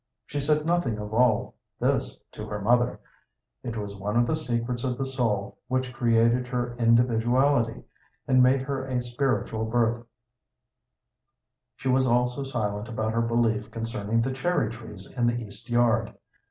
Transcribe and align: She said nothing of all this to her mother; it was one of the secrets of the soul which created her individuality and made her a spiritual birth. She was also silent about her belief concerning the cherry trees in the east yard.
She 0.25 0.39
said 0.39 0.65
nothing 0.65 0.97
of 0.97 1.13
all 1.13 1.53
this 1.79 2.17
to 2.31 2.47
her 2.47 2.59
mother; 2.59 2.99
it 3.61 3.77
was 3.77 3.95
one 3.95 4.17
of 4.17 4.25
the 4.25 4.35
secrets 4.35 4.83
of 4.83 4.97
the 4.97 5.05
soul 5.05 5.59
which 5.67 5.93
created 5.93 6.47
her 6.47 6.73
individuality 6.79 7.83
and 8.27 8.41
made 8.41 8.63
her 8.63 8.83
a 8.87 9.03
spiritual 9.03 9.65
birth. 9.65 10.07
She 11.75 11.87
was 11.87 12.07
also 12.07 12.43
silent 12.43 12.89
about 12.89 13.13
her 13.13 13.21
belief 13.21 13.69
concerning 13.69 14.21
the 14.21 14.33
cherry 14.33 14.71
trees 14.71 15.05
in 15.15 15.27
the 15.27 15.35
east 15.39 15.69
yard. 15.69 16.15